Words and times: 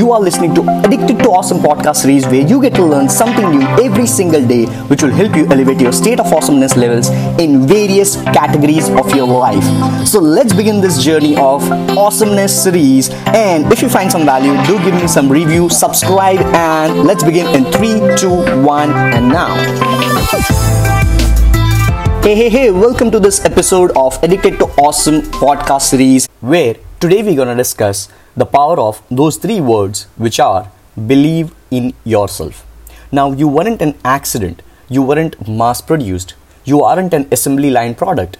You 0.00 0.12
are 0.12 0.20
listening 0.20 0.54
to 0.54 0.62
Addicted 0.82 1.18
to 1.24 1.28
Awesome 1.28 1.58
podcast 1.58 1.96
series 1.96 2.24
where 2.24 2.40
you 2.40 2.58
get 2.62 2.74
to 2.76 2.82
learn 2.82 3.06
something 3.10 3.50
new 3.50 3.60
every 3.84 4.06
single 4.06 4.40
day, 4.40 4.64
which 4.88 5.02
will 5.02 5.10
help 5.10 5.36
you 5.36 5.44
elevate 5.48 5.78
your 5.78 5.92
state 5.92 6.18
of 6.18 6.32
awesomeness 6.32 6.74
levels 6.74 7.10
in 7.38 7.66
various 7.66 8.16
categories 8.32 8.88
of 8.88 9.14
your 9.14 9.26
life. 9.26 9.62
So 10.08 10.18
let's 10.18 10.54
begin 10.54 10.80
this 10.80 11.04
journey 11.04 11.36
of 11.36 11.70
awesomeness 11.98 12.62
series. 12.62 13.10
And 13.26 13.70
if 13.70 13.82
you 13.82 13.90
find 13.90 14.10
some 14.10 14.24
value, 14.24 14.56
do 14.64 14.82
give 14.82 14.94
me 14.94 15.06
some 15.06 15.28
review, 15.30 15.68
subscribe, 15.68 16.40
and 16.56 17.00
let's 17.00 17.22
begin 17.22 17.54
in 17.54 17.70
three, 17.70 18.00
two, 18.16 18.64
one, 18.64 18.92
and 18.92 19.28
now. 19.28 19.54
Hey, 22.22 22.36
hey, 22.36 22.48
hey, 22.48 22.70
welcome 22.70 23.10
to 23.10 23.20
this 23.20 23.44
episode 23.44 23.90
of 23.94 24.18
Addicted 24.22 24.58
to 24.60 24.64
Awesome 24.78 25.20
podcast 25.44 25.82
series 25.82 26.26
where 26.40 26.76
today 27.02 27.22
we're 27.22 27.34
gonna 27.34 27.56
discuss 27.56 28.10
the 28.36 28.44
power 28.44 28.78
of 28.78 29.02
those 29.10 29.38
three 29.38 29.58
words, 29.58 30.06
which 30.18 30.38
are 30.38 30.70
believe 31.06 31.54
in 31.70 31.94
yourself. 32.04 32.66
Now, 33.10 33.32
you 33.32 33.48
weren't 33.48 33.80
an 33.80 33.94
accident, 34.04 34.60
you 34.90 35.02
weren't 35.02 35.48
mass 35.48 35.80
produced, 35.80 36.34
you 36.64 36.82
aren't 36.82 37.14
an 37.14 37.26
assembly 37.32 37.70
line 37.70 37.94
product. 37.94 38.36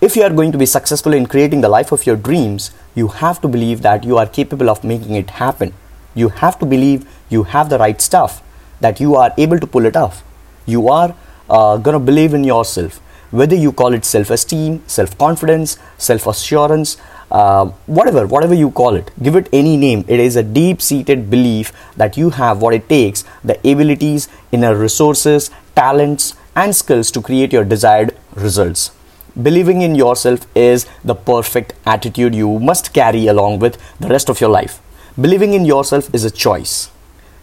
If 0.00 0.16
you 0.16 0.22
are 0.22 0.30
going 0.30 0.50
to 0.52 0.56
be 0.56 0.64
successful 0.64 1.12
in 1.12 1.26
creating 1.26 1.60
the 1.60 1.68
life 1.68 1.92
of 1.92 2.06
your 2.06 2.16
dreams, 2.16 2.70
you 2.94 3.08
have 3.08 3.38
to 3.42 3.48
believe 3.48 3.82
that 3.82 4.02
you 4.02 4.16
are 4.16 4.26
capable 4.26 4.70
of 4.70 4.82
making 4.82 5.14
it 5.14 5.28
happen. 5.42 5.74
You 6.14 6.30
have 6.30 6.58
to 6.60 6.64
believe 6.64 7.06
you 7.28 7.42
have 7.42 7.68
the 7.68 7.78
right 7.78 8.00
stuff, 8.00 8.42
that 8.80 8.98
you 8.98 9.14
are 9.14 9.34
able 9.36 9.60
to 9.60 9.66
pull 9.66 9.84
it 9.84 9.94
off. 9.94 10.24
You 10.64 10.88
are 10.88 11.14
uh, 11.50 11.76
going 11.76 11.92
to 11.92 12.00
believe 12.00 12.32
in 12.32 12.44
yourself, 12.44 12.98
whether 13.30 13.54
you 13.54 13.72
call 13.72 13.92
it 13.92 14.06
self 14.06 14.30
esteem, 14.30 14.82
self 14.86 15.18
confidence, 15.18 15.78
self 15.98 16.26
assurance, 16.26 16.96
uh, 17.30 17.66
whatever, 17.86 18.26
whatever 18.26 18.54
you 18.54 18.70
call 18.70 18.94
it, 18.94 19.10
give 19.22 19.36
it 19.36 19.48
any 19.52 19.76
name. 19.76 20.04
It 20.08 20.20
is 20.20 20.36
a 20.36 20.42
deep 20.42 20.82
seated 20.82 21.30
belief 21.30 21.72
that 21.96 22.16
you 22.16 22.30
have 22.30 22.60
what 22.60 22.74
it 22.74 22.88
takes, 22.88 23.24
the 23.44 23.58
abilities, 23.58 24.28
inner 24.52 24.74
resources, 24.74 25.50
talents, 25.76 26.34
and 26.56 26.74
skills 26.74 27.10
to 27.12 27.22
create 27.22 27.52
your 27.52 27.64
desired 27.64 28.16
results. 28.34 28.92
Believing 29.40 29.82
in 29.82 29.94
yourself 29.94 30.46
is 30.56 30.86
the 31.04 31.14
perfect 31.14 31.72
attitude 31.86 32.34
you 32.34 32.58
must 32.58 32.92
carry 32.92 33.28
along 33.28 33.60
with 33.60 33.78
the 34.00 34.08
rest 34.08 34.28
of 34.28 34.40
your 34.40 34.50
life. 34.50 34.80
Believing 35.20 35.54
in 35.54 35.64
yourself 35.64 36.12
is 36.12 36.24
a 36.24 36.30
choice. 36.30 36.90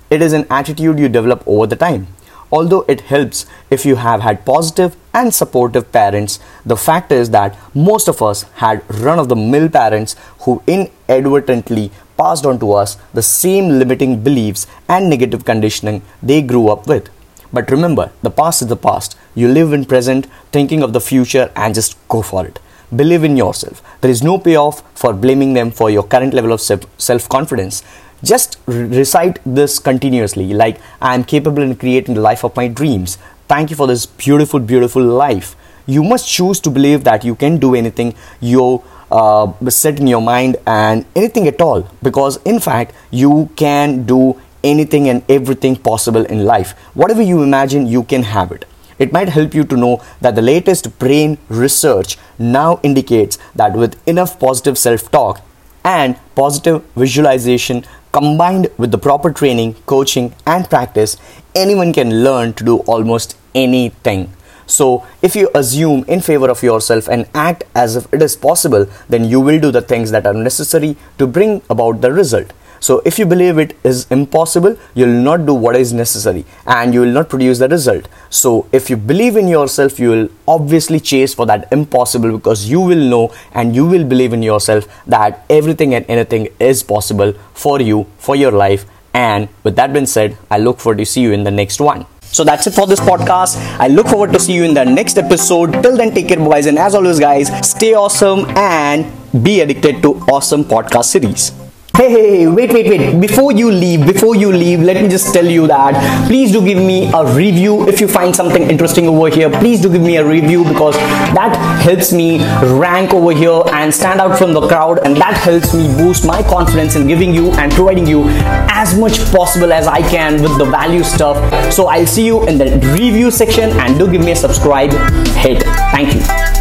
It 0.10 0.22
is 0.22 0.34
an 0.34 0.46
attitude 0.50 1.00
you 1.00 1.08
develop 1.08 1.44
over 1.48 1.66
the 1.66 1.76
time. 1.78 2.08
Although 2.52 2.84
it 2.88 3.02
helps 3.02 3.46
if 3.70 3.86
you 3.86 3.96
have 3.98 4.22
had 4.22 4.46
positive 4.46 4.96
and 5.20 5.34
supportive 5.34 5.92
parents, 5.92 6.40
the 6.66 6.78
fact 6.88 7.12
is 7.12 7.30
that 7.32 7.58
most 7.74 8.08
of 8.08 8.22
us 8.22 8.44
had 8.64 8.84
run 9.06 9.20
of 9.20 9.30
the 9.30 9.36
mill 9.36 9.68
parents 9.70 10.16
who 10.42 10.62
inadvertently 10.68 11.92
passed 12.18 12.46
on 12.46 12.60
to 12.60 12.72
us 12.74 12.98
the 13.14 13.22
same 13.22 13.70
limiting 13.80 14.22
beliefs 14.28 14.68
and 14.88 15.10
negative 15.10 15.46
conditioning 15.46 16.02
they 16.22 16.42
grew 16.42 16.68
up 16.70 16.88
with. 16.88 17.10
But 17.54 17.72
remember, 17.72 18.12
the 18.22 18.32
past 18.32 18.62
is 18.62 18.68
the 18.68 18.76
past. 18.76 19.18
You 19.36 19.48
live 19.48 19.74
in 19.74 19.86
present, 19.86 20.26
thinking 20.52 20.84
of 20.84 20.94
the 20.94 21.02
future, 21.02 21.52
and 21.56 21.74
just 21.74 21.96
go 22.10 22.22
for 22.22 22.46
it. 22.46 22.60
Believe 22.96 23.24
in 23.24 23.38
yourself. 23.38 23.82
There 24.02 24.12
is 24.12 24.24
no 24.24 24.38
payoff 24.40 24.82
for 24.98 25.14
blaming 25.14 25.54
them 25.54 25.72
for 25.72 25.90
your 25.90 26.04
current 26.04 26.34
level 26.34 26.52
of 26.52 26.62
self 26.62 27.30
confidence. 27.30 27.84
Just 28.24 28.58
recite 28.66 29.40
this 29.46 29.78
continuously 29.78 30.54
like, 30.54 30.80
I 31.02 31.14
am 31.14 31.24
capable 31.24 31.62
in 31.62 31.76
creating 31.76 32.16
the 32.16 32.22
life 32.22 32.44
of 32.44 32.56
my 32.56 32.68
dreams. 32.68 33.18
Thank 33.48 33.70
you 33.70 33.78
for 33.78 33.88
this 33.88 34.06
beautiful, 34.06 34.60
beautiful 34.60 35.02
life. 35.02 35.56
You 35.86 36.04
must 36.04 36.28
choose 36.28 36.60
to 36.62 36.70
believe 36.70 37.06
that 37.06 37.24
you 37.24 37.34
can 37.34 37.58
do 37.58 37.76
anything 37.76 38.14
you 38.42 38.84
uh, 39.10 39.54
set 39.70 40.00
in 40.02 40.08
your 40.08 40.22
mind 40.22 40.58
and 40.66 41.06
anything 41.16 41.48
at 41.48 41.62
all 41.62 41.90
because, 42.04 42.38
in 42.44 42.60
fact, 42.60 42.94
you 43.10 43.50
can 43.56 44.04
do 44.06 44.40
anything 44.66 45.08
and 45.08 45.24
everything 45.30 45.78
possible 45.78 46.26
in 46.26 46.44
life. 46.46 46.78
Whatever 46.94 47.22
you 47.22 47.42
imagine, 47.42 47.88
you 47.88 48.04
can 48.04 48.24
have 48.24 48.52
it. 48.52 48.66
It 49.00 49.14
might 49.14 49.30
help 49.30 49.54
you 49.54 49.64
to 49.64 49.78
know 49.78 50.04
that 50.20 50.36
the 50.36 50.42
latest 50.42 51.00
brain 51.00 51.38
research 51.48 52.18
now 52.38 52.82
indicates 52.84 53.38
that 53.56 53.74
with 53.74 53.96
enough 54.08 54.40
positive 54.40 54.78
self 54.78 55.10
talk 55.10 55.42
and 55.86 56.18
positive 56.36 56.84
visualization, 56.96 57.86
combined 58.18 58.68
with 58.80 58.92
the 58.92 58.98
proper 58.98 59.32
training, 59.32 59.76
coaching, 59.86 60.34
and 60.46 60.68
practice, 60.70 61.18
anyone 61.54 61.94
can 61.94 62.24
learn 62.24 62.54
to 62.54 62.64
do 62.64 62.78
almost 62.94 63.38
anything. 63.54 64.34
So, 64.66 65.06
if 65.22 65.36
you 65.36 65.50
assume 65.54 66.04
in 66.08 66.22
favor 66.22 66.50
of 66.50 66.64
yourself 66.64 67.08
and 67.08 67.30
act 67.34 67.64
as 67.76 67.96
if 67.96 68.12
it 68.14 68.22
is 68.22 68.36
possible, 68.36 68.88
then 69.08 69.24
you 69.24 69.40
will 69.40 69.60
do 69.60 69.72
the 69.72 69.82
things 69.82 70.12
that 70.12 70.26
are 70.26 70.34
necessary 70.34 70.98
to 71.20 71.28
bring 71.28 71.62
about 71.70 72.02
the 72.02 72.12
result. 72.12 72.52
So, 72.88 73.02
if 73.04 73.20
you 73.20 73.26
believe 73.26 73.58
it 73.58 73.76
is 73.84 74.08
impossible, 74.12 74.78
you 74.96 75.06
will 75.08 75.22
not 75.22 75.46
do 75.46 75.54
what 75.54 75.76
is 75.76 75.92
necessary 75.92 76.46
and 76.66 76.94
you 76.94 77.02
will 77.02 77.12
not 77.18 77.28
produce 77.28 77.60
the 77.60 77.68
result. 77.68 78.08
So, 78.30 78.70
if 78.72 78.90
you 78.90 78.96
believe 78.96 79.36
in 79.36 79.50
yourself, 79.50 80.00
you 80.00 80.10
will 80.12 80.30
obviously 80.48 81.02
chase 81.02 81.34
for 81.34 81.46
that 81.48 81.68
impossible 81.74 82.32
because 82.38 82.70
you 82.70 82.80
will 82.80 83.04
know 83.14 83.34
and 83.54 83.76
you 83.76 83.86
will 83.86 84.06
believe 84.06 84.32
in 84.32 84.42
yourself 84.42 84.88
that 85.06 85.44
everything 85.50 85.96
and 85.96 86.06
anything 86.08 86.48
is 86.62 86.82
possible 86.82 87.34
for 87.54 87.82
you, 87.82 88.06
for 88.20 88.38
your 88.38 88.54
life. 88.54 88.86
And 89.14 89.50
with 89.66 89.76
that 89.76 89.92
being 89.92 90.06
said, 90.06 90.38
I 90.50 90.58
look 90.58 90.80
forward 90.80 91.00
to 91.00 91.06
see 91.06 91.20
you 91.28 91.34
in 91.34 91.44
the 91.44 91.52
next 91.52 91.82
one. 91.82 92.06
So 92.22 92.46
that's 92.46 92.68
it 92.68 92.74
for 92.74 92.88
this 92.88 93.02
podcast. 93.02 93.58
I 93.80 93.90
look 93.90 94.08
forward 94.08 94.32
to 94.32 94.40
see 94.40 94.54
you 94.54 94.64
in 94.64 94.74
the 94.74 94.86
next 94.86 95.18
episode. 95.18 95.74
Till 95.84 95.98
then, 95.98 96.14
take 96.14 96.30
care, 96.30 96.38
boys, 96.38 96.68
and 96.68 96.80
as 96.80 96.96
always, 96.96 97.20
guys, 97.20 97.52
stay 97.70 97.96
awesome 97.96 98.46
and 98.56 99.12
be 99.44 99.60
addicted 99.60 100.02
to 100.04 100.20
awesome 100.38 100.64
podcast 100.64 101.06
series. 101.06 101.67
Hey, 101.98 102.12
hey, 102.12 102.48
wait, 102.48 102.72
wait, 102.72 102.88
wait. 102.88 103.20
Before 103.20 103.52
you 103.52 103.72
leave, 103.72 104.06
before 104.06 104.36
you 104.36 104.52
leave, 104.52 104.82
let 104.82 105.02
me 105.02 105.10
just 105.10 105.34
tell 105.34 105.44
you 105.44 105.66
that 105.66 105.96
please 106.28 106.52
do 106.52 106.64
give 106.64 106.78
me 106.78 107.12
a 107.12 107.26
review 107.34 107.88
if 107.88 108.00
you 108.00 108.08
find 108.08 108.36
something 108.36 108.62
interesting 108.62 109.08
over 109.08 109.30
here. 109.30 109.50
Please 109.50 109.82
do 109.82 109.90
give 109.92 110.04
me 110.04 110.18
a 110.18 110.24
review 110.24 110.64
because 110.64 110.94
that 111.34 111.58
helps 111.82 112.14
me 112.14 112.38
rank 112.80 113.16
over 113.16 113.32
here 113.32 113.64
and 113.74 113.92
stand 113.92 114.22
out 114.22 114.38
from 114.38 114.54
the 114.54 114.68
crowd, 114.68 115.00
and 115.08 115.18
that 115.18 115.38
helps 115.38 115.74
me 115.74 115.88
boost 115.98 116.24
my 116.24 116.44
confidence 116.44 116.96
in 116.96 117.08
giving 117.08 117.34
you 117.34 117.50
and 117.54 117.72
providing 117.72 118.06
you 118.06 118.26
as 118.70 118.96
much 118.96 119.18
possible 119.32 119.74
as 119.74 119.88
I 119.88 120.08
can 120.08 120.40
with 120.44 120.56
the 120.60 120.66
value 120.66 121.04
stuff. 121.04 121.38
So 121.74 121.88
I'll 121.88 122.06
see 122.06 122.28
you 122.28 122.48
in 122.48 122.60
the 122.60 122.66
review 122.94 123.32
section 123.32 123.72
and 123.72 123.98
do 123.98 124.12
give 124.12 124.22
me 124.22 124.34
a 124.34 124.36
subscribe 124.36 124.92
hit. 125.38 125.64
Thank 125.64 126.14
you. 126.14 126.57